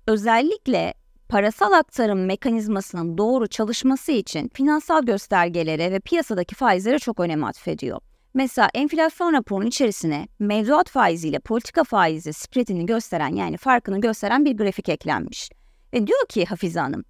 özellikle 0.07 0.93
parasal 1.29 1.71
aktarım 1.71 2.25
mekanizmasının 2.25 3.17
doğru 3.17 3.47
çalışması 3.47 4.11
için 4.11 4.47
finansal 4.53 5.03
göstergelere 5.03 5.91
ve 5.91 5.99
piyasadaki 5.99 6.55
faizlere 6.55 6.99
çok 6.99 7.19
önem 7.19 7.43
atfediyor. 7.43 7.99
Mesela 8.33 8.69
enflasyon 8.73 9.33
raporunun 9.33 9.67
içerisine 9.67 10.27
mevduat 10.39 10.89
faizi 10.89 11.27
ile 11.27 11.39
politika 11.39 11.83
faizi 11.83 12.33
spreadini 12.33 12.85
gösteren 12.85 13.35
yani 13.35 13.57
farkını 13.57 14.01
gösteren 14.01 14.45
bir 14.45 14.57
grafik 14.57 14.89
eklenmiş. 14.89 15.49
Ve 15.93 16.07
diyor 16.07 16.27
ki 16.29 16.45
Hafize 16.45 16.79
Hanım, 16.79 17.03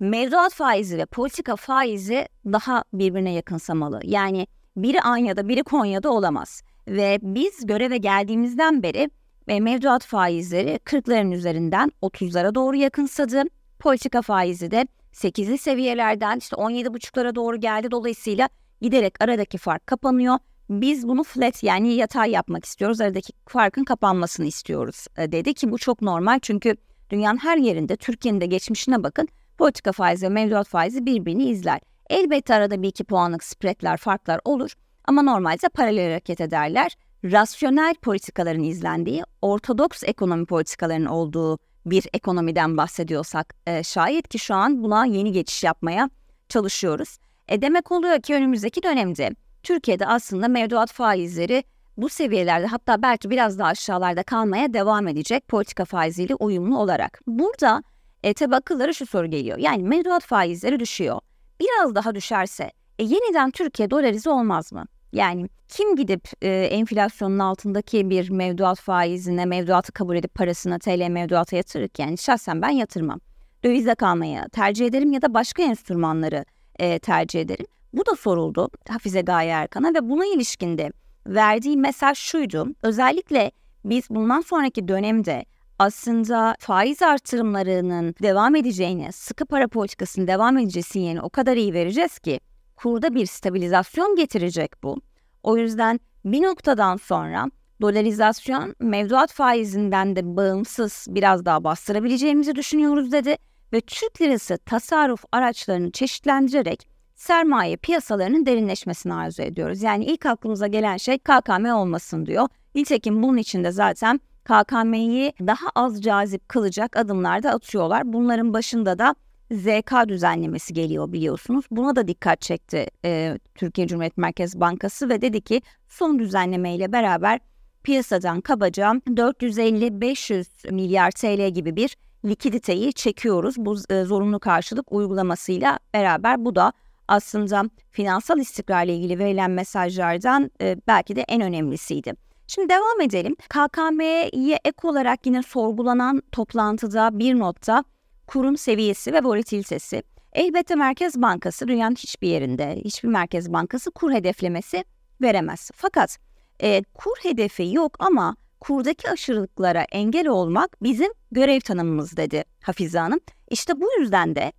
mevduat 0.00 0.54
faizi 0.54 0.98
ve 0.98 1.06
politika 1.06 1.56
faizi 1.56 2.28
daha 2.44 2.84
birbirine 2.92 3.32
yakınsamalı. 3.32 4.00
Yani 4.04 4.46
biri 4.76 5.00
Anya'da 5.00 5.48
biri 5.48 5.62
Konya'da 5.62 6.10
olamaz. 6.10 6.62
Ve 6.88 7.18
biz 7.22 7.66
göreve 7.66 7.96
geldiğimizden 7.96 8.82
beri 8.82 9.10
mevduat 9.46 10.04
faizleri 10.04 10.80
40'ların 10.84 11.34
üzerinden 11.34 11.92
30'lara 12.02 12.54
doğru 12.54 12.76
yakınsadı. 12.76 13.42
Politika 13.78 14.22
faizi 14.22 14.70
de 14.70 14.86
8'li 15.12 15.58
seviyelerden 15.58 16.38
işte 16.38 16.56
17,5'lara 16.56 17.34
doğru 17.34 17.60
geldi. 17.60 17.90
Dolayısıyla 17.90 18.48
giderek 18.80 19.14
aradaki 19.20 19.58
fark 19.58 19.86
kapanıyor. 19.86 20.38
Biz 20.70 21.08
bunu 21.08 21.24
flat 21.24 21.62
yani 21.62 21.94
yatay 21.94 22.30
yapmak 22.30 22.64
istiyoruz. 22.64 23.00
Aradaki 23.00 23.32
farkın 23.46 23.84
kapanmasını 23.84 24.46
istiyoruz 24.46 25.06
e, 25.18 25.32
dedi 25.32 25.54
ki 25.54 25.70
bu 25.70 25.78
çok 25.78 26.02
normal 26.02 26.38
çünkü 26.42 26.76
dünyanın 27.10 27.38
her 27.38 27.56
yerinde 27.56 27.96
Türkiye'nin 27.96 28.40
de 28.40 28.46
geçmişine 28.46 29.02
bakın 29.02 29.28
politika 29.58 29.92
faizi 29.92 30.26
ve 30.26 30.28
mevduat 30.28 30.68
faizi 30.68 31.06
birbirini 31.06 31.44
izler. 31.44 31.80
Elbette 32.10 32.54
arada 32.54 32.82
bir 32.82 32.88
iki 32.88 33.04
puanlık 33.04 33.44
spreadler, 33.44 33.96
farklar 33.96 34.40
olur 34.44 34.74
ama 35.04 35.22
normalde 35.22 35.68
paralel 35.68 36.10
hareket 36.10 36.40
ederler. 36.40 36.96
Rasyonel 37.24 37.94
politikaların 37.94 38.62
izlendiği, 38.62 39.22
ortodoks 39.42 40.02
ekonomi 40.04 40.46
politikalarının 40.46 41.06
olduğu 41.06 41.58
bir 41.86 42.08
ekonomiden 42.12 42.76
bahsediyorsak 42.76 43.54
e, 43.66 43.82
şayet 43.82 44.28
ki 44.28 44.38
şu 44.38 44.54
an 44.54 44.82
buna 44.82 45.06
yeni 45.06 45.32
geçiş 45.32 45.64
yapmaya 45.64 46.10
çalışıyoruz. 46.48 47.18
E 47.48 47.62
demek 47.62 47.92
oluyor 47.92 48.22
ki 48.22 48.34
önümüzdeki 48.34 48.82
dönemde 48.82 49.30
Türkiye'de 49.62 50.06
aslında 50.06 50.48
mevduat 50.48 50.92
faizleri 50.92 51.64
bu 51.96 52.08
seviyelerde 52.08 52.66
hatta 52.66 53.02
belki 53.02 53.30
biraz 53.30 53.58
daha 53.58 53.68
aşağılarda 53.68 54.22
kalmaya 54.22 54.72
devam 54.72 55.08
edecek 55.08 55.48
politika 55.48 55.84
faiziyle 55.84 56.34
uyumlu 56.34 56.78
olarak. 56.78 57.20
Burada 57.26 57.82
e, 58.22 58.34
tabi 58.34 58.92
şu 58.94 59.06
soru 59.06 59.26
geliyor. 59.26 59.58
Yani 59.58 59.82
mevduat 59.82 60.22
faizleri 60.24 60.80
düşüyor 60.80 61.20
biraz 61.60 61.94
daha 61.94 62.14
düşerse 62.14 62.72
e, 62.98 63.04
yeniden 63.04 63.50
Türkiye 63.50 63.90
dolarize 63.90 64.30
olmaz 64.30 64.72
mı? 64.72 64.84
Yani 65.14 65.48
kim 65.68 65.96
gidip 65.96 66.28
e, 66.42 66.48
enflasyonun 66.50 67.38
altındaki 67.38 68.10
bir 68.10 68.30
mevduat 68.30 68.80
faizine 68.80 69.44
mevduatı 69.44 69.92
kabul 69.92 70.16
edip 70.16 70.34
parasını 70.34 70.78
TL 70.78 71.08
mevduata 71.08 71.56
yatırır 71.56 71.88
ki 71.88 72.02
yani 72.02 72.18
şahsen 72.18 72.62
ben 72.62 72.68
yatırmam. 72.68 73.20
Dövizde 73.64 73.94
kalmaya 73.94 74.48
tercih 74.48 74.86
ederim 74.86 75.12
ya 75.12 75.22
da 75.22 75.34
başka 75.34 75.62
enstrümanları 75.62 76.44
e, 76.78 76.98
tercih 76.98 77.40
ederim. 77.40 77.66
Bu 77.92 78.06
da 78.06 78.16
soruldu 78.16 78.68
Hafize 78.88 79.20
Gaye 79.20 79.50
Erkan'a 79.50 79.94
ve 79.94 80.08
buna 80.08 80.26
ilişkinde 80.26 80.92
verdiği 81.26 81.76
mesaj 81.76 82.18
şuydu. 82.18 82.66
Özellikle 82.82 83.50
biz 83.84 84.10
bundan 84.10 84.40
sonraki 84.40 84.88
dönemde 84.88 85.44
aslında 85.78 86.56
faiz 86.58 87.02
artırımlarının 87.02 88.14
devam 88.22 88.56
edeceğini, 88.56 89.12
sıkı 89.12 89.46
para 89.46 89.68
politikasının 89.68 90.26
devam 90.26 90.58
edeceği 90.58 90.82
sinyalini 90.82 91.22
o 91.22 91.30
kadar 91.30 91.56
iyi 91.56 91.74
vereceğiz 91.74 92.18
ki 92.18 92.40
kurda 92.76 93.14
bir 93.14 93.26
stabilizasyon 93.26 94.16
getirecek 94.16 94.82
bu. 94.82 94.96
O 95.42 95.56
yüzden 95.56 96.00
bir 96.24 96.42
noktadan 96.42 96.96
sonra 96.96 97.50
dolarizasyon 97.80 98.74
mevduat 98.80 99.32
faizinden 99.32 100.16
de 100.16 100.36
bağımsız 100.36 101.06
biraz 101.08 101.44
daha 101.44 101.64
bastırabileceğimizi 101.64 102.54
düşünüyoruz 102.54 103.12
dedi 103.12 103.36
ve 103.72 103.80
Türk 103.80 104.22
lirası 104.22 104.58
tasarruf 104.58 105.24
araçlarını 105.32 105.90
çeşitlendirerek 105.90 106.88
sermaye 107.14 107.76
piyasalarının 107.76 108.46
derinleşmesini 108.46 109.14
arzu 109.14 109.42
ediyoruz. 109.42 109.82
Yani 109.82 110.04
ilk 110.04 110.26
aklımıza 110.26 110.66
gelen 110.66 110.96
şey 110.96 111.18
KKM 111.18 111.64
olmasın 111.64 112.26
diyor. 112.26 112.48
Nitekim 112.74 113.22
bunun 113.22 113.36
içinde 113.36 113.70
zaten 113.70 114.20
KKM'yi 114.44 115.32
daha 115.40 115.66
az 115.74 116.02
cazip 116.02 116.48
kılacak 116.48 116.96
adımlar 116.96 117.42
da 117.42 117.50
atıyorlar. 117.50 118.12
Bunların 118.12 118.52
başında 118.52 118.98
da 118.98 119.14
ZK 119.52 120.08
düzenlemesi 120.08 120.74
geliyor 120.74 121.12
biliyorsunuz. 121.12 121.64
Buna 121.70 121.96
da 121.96 122.08
dikkat 122.08 122.40
çekti 122.40 122.86
e, 123.04 123.38
Türkiye 123.54 123.86
Cumhuriyet 123.86 124.16
Merkez 124.16 124.60
Bankası 124.60 125.08
ve 125.08 125.22
dedi 125.22 125.40
ki 125.40 125.62
son 125.88 126.18
düzenleme 126.18 126.74
ile 126.74 126.92
beraber 126.92 127.40
piyasadan 127.82 128.40
kabaca 128.40 128.92
450-500 128.92 130.72
milyar 130.72 131.10
TL 131.10 131.54
gibi 131.54 131.76
bir 131.76 131.96
likiditeyi 132.24 132.92
çekiyoruz. 132.92 133.54
Bu 133.58 133.76
e, 133.90 134.02
zorunlu 134.02 134.40
karşılık 134.40 134.92
uygulamasıyla 134.92 135.78
beraber 135.94 136.44
bu 136.44 136.54
da 136.54 136.72
aslında 137.08 137.70
finansal 137.90 138.38
istikrarla 138.38 138.92
ilgili 138.92 139.18
verilen 139.18 139.50
mesajlardan 139.50 140.50
e, 140.60 140.76
belki 140.86 141.16
de 141.16 141.24
en 141.28 141.40
önemlisiydi. 141.40 142.12
Şimdi 142.46 142.68
devam 142.68 143.00
edelim. 143.00 143.34
KKM'ye 143.34 144.58
ek 144.64 144.76
olarak 144.82 145.26
yine 145.26 145.42
sorgulanan 145.42 146.22
toplantıda 146.32 147.18
bir 147.18 147.38
notta 147.38 147.84
kurun 148.26 148.54
seviyesi 148.54 149.12
ve 149.12 149.24
volatilitesi. 149.24 150.02
Elbette 150.32 150.74
Merkez 150.74 151.22
Bankası 151.22 151.68
dünyanın 151.68 151.94
hiçbir 151.94 152.28
yerinde, 152.28 152.80
hiçbir 152.84 153.08
Merkez 153.08 153.52
Bankası 153.52 153.90
kur 153.90 154.12
hedeflemesi 154.12 154.84
veremez. 155.22 155.70
Fakat 155.74 156.18
e, 156.62 156.82
kur 156.94 157.16
hedefi 157.22 157.70
yok 157.72 157.96
ama 157.98 158.36
kurdaki 158.60 159.10
aşırılıklara 159.10 159.82
engel 159.92 160.28
olmak 160.28 160.82
bizim 160.82 161.12
görev 161.32 161.60
tanımımız 161.60 162.16
dedi 162.16 162.44
Hafize 162.62 162.98
Hanım. 162.98 163.20
İşte 163.50 163.80
bu 163.80 163.86
yüzden 164.00 164.34
de 164.34 164.52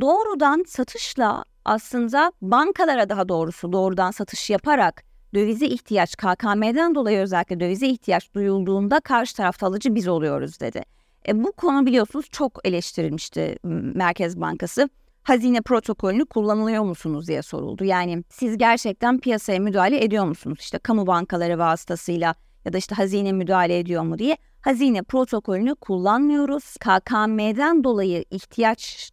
doğrudan 0.00 0.64
satışla 0.66 1.44
aslında 1.64 2.32
bankalara 2.42 3.08
daha 3.08 3.28
doğrusu 3.28 3.72
doğrudan 3.72 4.10
satış 4.10 4.50
yaparak 4.50 5.02
dövize 5.34 5.66
ihtiyaç 5.66 6.16
KKM'den 6.16 6.94
dolayı 6.94 7.18
özellikle 7.18 7.60
dövize 7.60 7.86
ihtiyaç 7.86 8.34
duyulduğunda 8.34 9.00
karşı 9.00 9.36
tarafta 9.36 9.66
alıcı 9.66 9.94
biz 9.94 10.08
oluyoruz 10.08 10.60
dedi. 10.60 10.97
E, 11.28 11.44
bu 11.44 11.52
konu 11.52 11.86
biliyorsunuz 11.86 12.26
çok 12.30 12.60
eleştirilmişti 12.64 13.56
Merkez 13.94 14.40
Bankası. 14.40 14.88
Hazine 15.22 15.60
protokolünü 15.60 16.26
kullanılıyor 16.26 16.82
musunuz 16.82 17.28
diye 17.28 17.42
soruldu. 17.42 17.84
Yani 17.84 18.24
siz 18.28 18.58
gerçekten 18.58 19.20
piyasaya 19.20 19.58
müdahale 19.58 20.04
ediyor 20.04 20.24
musunuz? 20.24 20.58
İşte 20.60 20.78
kamu 20.78 21.06
bankaları 21.06 21.58
vasıtasıyla 21.58 22.34
ya 22.64 22.72
da 22.72 22.78
işte 22.78 22.94
hazine 22.94 23.32
müdahale 23.32 23.78
ediyor 23.78 24.02
mu 24.02 24.18
diye 24.18 24.36
hazine 24.60 25.02
protokolünü 25.02 25.74
kullanmıyoruz. 25.74 26.76
KKM'den 26.76 27.84
dolayı 27.84 28.24
ihtiyaç 28.30 29.10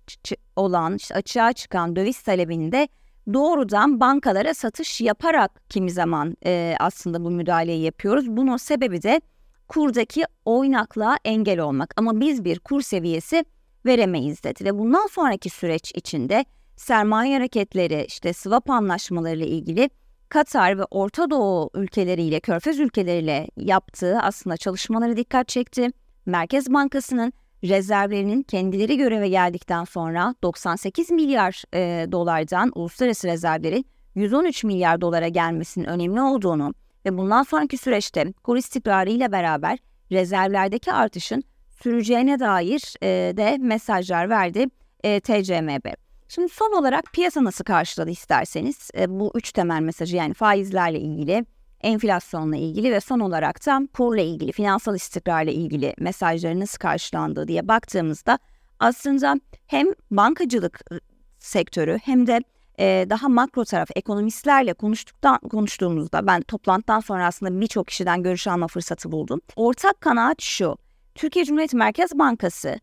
olan 0.55 0.95
işte 0.95 1.15
açığa 1.15 1.53
çıkan 1.53 1.95
döviz 1.95 2.21
talebini 2.21 2.71
de 2.71 2.87
doğrudan 3.33 3.99
bankalara 3.99 4.53
satış 4.53 5.01
yaparak 5.01 5.69
kimi 5.69 5.91
zaman 5.91 6.37
e, 6.45 6.75
aslında 6.79 7.23
bu 7.23 7.31
müdahaleyi 7.31 7.83
yapıyoruz. 7.83 8.27
Bunun 8.27 8.57
sebebi 8.57 9.03
de 9.03 9.21
kurdaki 9.67 10.23
oynaklığa 10.45 11.17
engel 11.25 11.59
olmak. 11.59 11.93
Ama 11.97 12.19
biz 12.19 12.45
bir 12.45 12.59
kur 12.59 12.81
seviyesi 12.81 13.45
veremeyiz 13.85 14.43
dedi 14.43 14.65
ve 14.65 14.79
bundan 14.79 15.07
sonraki 15.07 15.49
süreç 15.49 15.91
içinde 15.95 16.45
sermaye 16.75 17.35
hareketleri 17.35 18.05
işte 18.07 18.33
swap 18.33 18.69
anlaşmalarıyla 18.69 19.45
ilgili 19.45 19.89
Katar 20.29 20.77
ve 20.77 20.83
Orta 20.91 21.29
Doğu 21.29 21.69
ülkeleriyle, 21.73 22.39
Körfez 22.39 22.79
ülkeleriyle 22.79 23.47
yaptığı 23.57 24.19
aslında 24.19 24.57
çalışmaları 24.57 25.17
dikkat 25.17 25.47
çekti. 25.47 25.89
Merkez 26.25 26.73
Bankası'nın 26.73 27.33
rezervlerinin 27.63 28.43
kendileri 28.43 28.97
göreve 28.97 29.29
geldikten 29.29 29.83
sonra 29.83 30.35
98 30.43 31.11
milyar 31.11 31.63
e, 31.73 32.11
dolardan 32.11 32.71
uluslararası 32.75 33.27
rezervlerin 33.27 33.85
113 34.15 34.63
milyar 34.63 35.01
dolara 35.01 35.27
gelmesinin 35.27 35.85
önemli 35.85 36.21
olduğunu 36.21 36.73
ve 37.05 37.17
bundan 37.17 37.43
sonraki 37.43 37.77
süreçte 37.77 38.33
kur 38.43 38.57
istikrarı 38.57 39.09
ile 39.09 39.31
beraber 39.31 39.79
rezervlerdeki 40.11 40.93
artışın 40.93 41.43
süreceğine 41.83 42.39
dair 42.39 42.95
e, 43.03 43.37
de 43.37 43.57
mesajlar 43.59 44.29
verdi 44.29 44.65
e, 45.03 45.19
TCMB. 45.19 45.93
Şimdi 46.27 46.49
son 46.49 46.71
olarak 46.71 47.13
piyasa 47.13 47.43
nasıl 47.43 47.63
karşıladı 47.63 48.09
isterseniz 48.09 48.89
e, 48.97 49.19
bu 49.19 49.31
üç 49.35 49.51
temel 49.51 49.81
mesajı 49.81 50.15
yani 50.15 50.33
faizlerle 50.33 50.99
ilgili, 50.99 51.45
enflasyonla 51.81 52.55
ilgili 52.55 52.91
ve 52.91 52.99
son 52.99 53.19
olarak 53.19 53.65
da 53.65 53.87
kurla 53.93 54.21
ilgili, 54.21 54.51
finansal 54.51 54.95
istikrarla 54.95 55.51
ilgili 55.51 55.93
mesajları 55.99 56.59
nasıl 56.59 56.77
karşılandığı 56.77 57.47
diye 57.47 57.67
baktığımızda 57.67 58.39
aslında 58.79 59.39
hem 59.67 59.87
bankacılık 60.11 60.91
ıı, 60.91 60.99
sektörü 61.39 61.99
hem 62.03 62.27
de 62.27 62.41
e, 62.79 63.05
daha 63.09 63.29
makro 63.29 63.65
taraf 63.65 63.89
ekonomistlerle 63.95 64.73
konuştuktan 64.73 65.39
konuştuğumuzda 65.39 66.27
ben 66.27 66.41
toplantıdan 66.41 66.99
sonra 66.99 67.25
aslında 67.25 67.61
birçok 67.61 67.87
kişiden 67.87 68.23
görüş 68.23 68.47
alma 68.47 68.67
fırsatı 68.67 69.11
buldum. 69.11 69.41
Ortak 69.55 70.01
kanaat 70.01 70.41
şu. 70.41 70.77
Türkiye 71.15 71.45
Cumhuriyet 71.45 71.73
Merkez 71.73 72.11
Bankası 72.19 72.79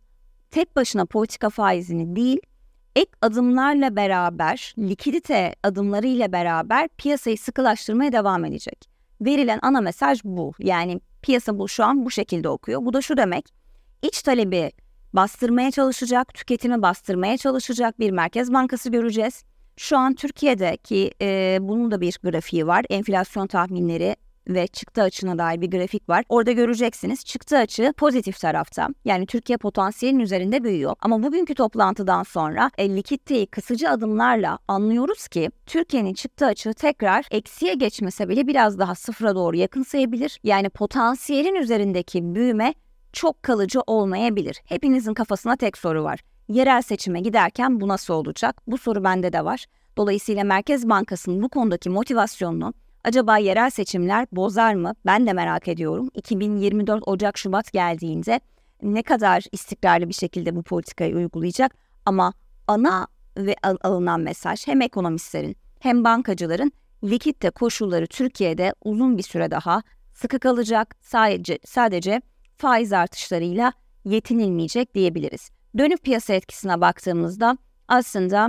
tek 0.50 0.76
başına 0.76 1.06
politika 1.06 1.50
faizini 1.50 2.16
değil 2.16 2.40
ek 2.96 3.10
adımlarla 3.20 3.96
beraber, 3.96 4.74
likidite 4.78 5.54
adımlarıyla 5.62 6.32
beraber 6.32 6.88
piyasayı 6.88 7.38
sıkılaştırmaya 7.38 8.12
devam 8.12 8.44
edecek. 8.44 8.88
Verilen 9.20 9.58
ana 9.62 9.80
mesaj 9.80 10.24
bu. 10.24 10.52
Yani 10.58 11.00
piyasa 11.22 11.58
bu 11.58 11.68
şu 11.68 11.84
an 11.84 12.04
bu 12.04 12.10
şekilde 12.10 12.48
okuyor. 12.48 12.84
Bu 12.84 12.92
da 12.92 13.00
şu 13.00 13.16
demek. 13.16 13.48
İç 14.02 14.22
talebi 14.22 14.72
bastırmaya 15.12 15.70
çalışacak, 15.70 16.34
tüketimi 16.34 16.82
bastırmaya 16.82 17.36
çalışacak 17.36 18.00
bir 18.00 18.10
merkez 18.10 18.52
bankası 18.52 18.90
göreceğiz. 18.90 19.44
Şu 19.76 19.98
an 19.98 20.14
Türkiye'deki 20.14 21.10
e, 21.20 21.58
bunun 21.60 21.90
da 21.90 22.00
bir 22.00 22.18
grafiği 22.22 22.66
var. 22.66 22.84
Enflasyon 22.90 23.46
tahminleri 23.46 24.16
ve 24.48 24.66
çıktı 24.66 25.02
açına 25.02 25.38
dair 25.38 25.60
bir 25.60 25.70
grafik 25.70 26.08
var. 26.08 26.24
Orada 26.28 26.52
göreceksiniz 26.52 27.24
çıktı 27.24 27.58
açı 27.58 27.92
pozitif 27.96 28.40
tarafta. 28.40 28.88
Yani 29.04 29.26
Türkiye 29.26 29.56
potansiyelin 29.56 30.18
üzerinde 30.18 30.64
büyüyor. 30.64 30.94
Ama 31.00 31.22
bugünkü 31.22 31.54
toplantıdan 31.54 32.22
sonra 32.22 32.70
e, 32.78 32.96
likiditeyi 32.96 33.46
kısıcı 33.46 33.90
adımlarla 33.90 34.58
anlıyoruz 34.68 35.28
ki 35.28 35.50
Türkiye'nin 35.66 36.14
çıktı 36.14 36.46
açı 36.46 36.74
tekrar 36.74 37.26
eksiye 37.30 37.74
geçmese 37.74 38.28
bile 38.28 38.46
biraz 38.46 38.78
daha 38.78 38.94
sıfıra 38.94 39.34
doğru 39.34 39.56
yakınsayabilir. 39.56 40.40
Yani 40.44 40.70
potansiyelin 40.70 41.54
üzerindeki 41.54 42.34
büyüme 42.34 42.74
çok 43.12 43.42
kalıcı 43.42 43.80
olmayabilir. 43.86 44.62
Hepinizin 44.64 45.14
kafasına 45.14 45.56
tek 45.56 45.78
soru 45.78 46.04
var. 46.04 46.20
Yerel 46.52 46.82
seçime 46.82 47.20
giderken 47.20 47.80
bu 47.80 47.88
nasıl 47.88 48.14
olacak? 48.14 48.62
Bu 48.66 48.78
soru 48.78 49.04
bende 49.04 49.32
de 49.32 49.44
var. 49.44 49.66
Dolayısıyla 49.96 50.44
Merkez 50.44 50.88
Bankası'nın 50.88 51.42
bu 51.42 51.48
konudaki 51.48 51.90
motivasyonunu 51.90 52.74
Acaba 53.04 53.38
yerel 53.38 53.70
seçimler 53.70 54.26
bozar 54.32 54.74
mı? 54.74 54.94
Ben 55.06 55.26
de 55.26 55.32
merak 55.32 55.68
ediyorum. 55.68 56.10
2024 56.14 57.02
Ocak 57.06 57.38
Şubat 57.38 57.72
geldiğinde 57.72 58.40
ne 58.82 59.02
kadar 59.02 59.44
istikrarlı 59.52 60.08
bir 60.08 60.14
şekilde 60.14 60.56
bu 60.56 60.62
politikayı 60.62 61.16
uygulayacak 61.16 61.74
ama 62.06 62.32
ana 62.68 63.06
ve 63.36 63.56
al- 63.62 63.76
alınan 63.82 64.20
mesaj 64.20 64.66
hem 64.66 64.82
ekonomistlerin 64.82 65.56
hem 65.80 66.04
bankacıların 66.04 66.72
likitte 67.04 67.50
koşulları 67.50 68.06
Türkiye'de 68.06 68.74
uzun 68.84 69.18
bir 69.18 69.22
süre 69.22 69.50
daha 69.50 69.82
sıkı 70.14 70.38
kalacak. 70.38 70.96
Sadece 71.00 71.58
sadece 71.64 72.22
faiz 72.56 72.92
artışlarıyla 72.92 73.72
yetinilmeyecek 74.04 74.94
diyebiliriz. 74.94 75.50
Dönüp 75.78 76.02
piyasa 76.02 76.34
etkisine 76.34 76.80
baktığımızda 76.80 77.58
aslında 77.88 78.48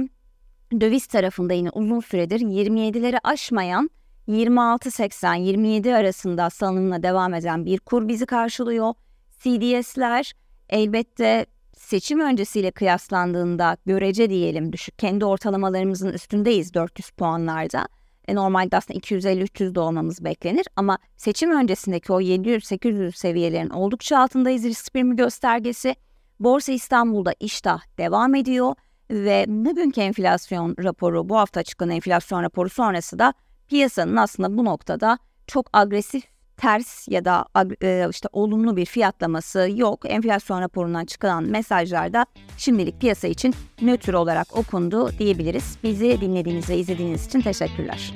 döviz 0.82 1.08
tarafında 1.08 1.54
yine 1.54 1.70
uzun 1.70 2.00
süredir 2.00 2.40
27'leri 2.40 3.20
aşmayan 3.24 3.90
26.80-27 4.28 5.96
arasında 5.96 6.50
salınımla 6.50 7.04
devam 7.04 7.34
eden 7.34 7.66
bir 7.66 7.80
kur 7.80 8.08
bizi 8.08 8.26
karşılıyor. 8.26 8.94
CDS'ler 9.40 10.34
elbette 10.70 11.46
seçim 11.78 12.20
öncesiyle 12.20 12.72
kıyaslandığında 12.72 13.78
görece 13.86 14.30
diyelim 14.30 14.74
düşük 14.74 15.00
kendi 15.00 15.26
ortalamalarımızın 15.26 16.14
üstündeyiz 16.14 16.74
400 16.74 17.10
puanlarda. 17.10 17.88
E, 18.28 18.36
normalde 18.36 18.78
aslında 18.78 19.00
250-300 19.00 19.76
de 19.76 19.80
olmamız 19.80 20.24
beklenir 20.24 20.66
ama 20.76 20.98
seçim 21.18 21.52
öncesindeki 21.52 22.14
o 22.14 22.22
700-800 22.22 23.12
seviyelerin 23.12 23.70
oldukça 23.70 24.20
altındayız 24.20 24.64
risk 24.64 24.94
primi 24.94 25.16
göstergesi. 25.16 25.96
Borsa 26.44 26.72
İstanbul'da 26.72 27.34
iştah 27.40 27.82
devam 27.98 28.36
ediyor 28.36 28.76
ve 29.12 29.46
bugünkü 29.48 30.02
enflasyon 30.02 30.76
raporu 30.84 31.30
bu 31.30 31.38
hafta 31.38 31.60
açıklanan 31.60 31.96
enflasyon 31.96 32.44
raporu 32.44 32.70
sonrası 32.70 33.20
da 33.20 33.34
piyasanın 33.68 34.16
aslında 34.16 34.58
bu 34.58 34.66
noktada 34.66 35.18
çok 35.48 35.70
agresif 35.74 36.24
ters 36.58 37.08
ya 37.08 37.26
da 37.26 37.46
e, 37.84 38.08
işte 38.10 38.30
olumlu 38.32 38.78
bir 38.78 38.86
fiyatlaması 38.86 39.70
yok. 39.76 40.00
Enflasyon 40.06 40.62
raporundan 40.62 41.06
çıkan 41.06 41.44
mesajlarda 41.44 42.26
şimdilik 42.58 43.02
piyasa 43.02 43.28
için 43.28 43.56
nötr 43.82 44.14
olarak 44.14 44.58
okundu 44.58 45.10
diyebiliriz. 45.20 45.78
Bizi 45.84 46.22
dinlediğiniz 46.22 46.70
ve 46.70 46.78
izlediğiniz 46.78 47.28
için 47.28 47.42
teşekkürler. 47.42 48.14